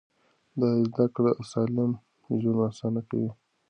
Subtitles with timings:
[0.59, 1.91] دا زده کړه سالم
[2.41, 3.29] ژوند اسانه کوي.